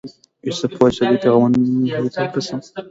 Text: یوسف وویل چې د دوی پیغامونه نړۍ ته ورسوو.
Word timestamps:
یوسف 0.47 0.71
وویل 0.73 0.93
چې 0.95 1.01
د 1.03 1.05
دوی 1.09 1.19
پیغامونه 1.23 1.57
نړۍ 1.91 2.09
ته 2.15 2.19
ورسوو. 2.31 2.59